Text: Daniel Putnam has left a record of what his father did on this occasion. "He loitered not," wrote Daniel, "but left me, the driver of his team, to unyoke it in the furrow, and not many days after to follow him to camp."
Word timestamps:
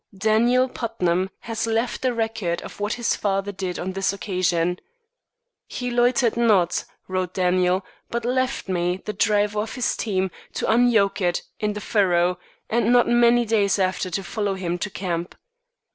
Daniel 0.17 0.67
Putnam 0.67 1.29
has 1.41 1.67
left 1.67 2.03
a 2.05 2.11
record 2.11 2.63
of 2.63 2.79
what 2.79 2.93
his 2.93 3.15
father 3.15 3.51
did 3.51 3.77
on 3.77 3.91
this 3.93 4.11
occasion. 4.11 4.79
"He 5.67 5.91
loitered 5.91 6.35
not," 6.35 6.85
wrote 7.07 7.35
Daniel, 7.35 7.85
"but 8.09 8.25
left 8.25 8.67
me, 8.67 9.03
the 9.05 9.13
driver 9.13 9.59
of 9.61 9.75
his 9.75 9.95
team, 9.95 10.31
to 10.53 10.65
unyoke 10.67 11.21
it 11.21 11.43
in 11.59 11.73
the 11.73 11.81
furrow, 11.81 12.39
and 12.67 12.91
not 12.91 13.07
many 13.07 13.45
days 13.45 13.77
after 13.77 14.09
to 14.09 14.23
follow 14.23 14.55
him 14.55 14.79
to 14.79 14.89
camp." 14.89 15.35